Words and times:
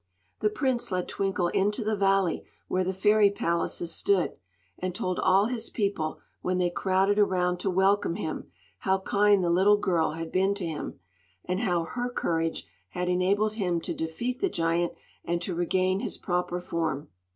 The 0.39 0.49
prince 0.49 0.91
led 0.91 1.07
Twinkle 1.07 1.49
into 1.49 1.83
the 1.83 1.95
valley 1.95 2.43
where 2.67 2.83
the 2.83 2.91
fairy 2.91 3.29
palaces 3.29 3.93
stood, 3.93 4.35
and 4.79 4.95
told 4.95 5.19
all 5.19 5.45
his 5.45 5.69
people, 5.69 6.17
when 6.41 6.57
they 6.57 6.71
crowded 6.71 7.19
around 7.19 7.59
to 7.59 7.69
welcome 7.69 8.15
him, 8.15 8.49
how 8.79 8.97
kind 9.01 9.43
the 9.43 9.51
little 9.51 9.77
girl 9.77 10.13
had 10.13 10.31
been 10.31 10.55
to 10.55 10.65
him, 10.65 10.99
and 11.45 11.59
how 11.59 11.83
her 11.83 12.09
courage 12.09 12.65
had 12.89 13.09
enabled 13.09 13.53
him 13.53 13.79
to 13.81 13.93
defeat 13.93 14.39
the 14.39 14.49
giant 14.49 14.93
and 15.23 15.39
to 15.43 15.53
regain 15.53 15.99
his 15.99 16.17
proper 16.17 16.59
form. 16.59 17.09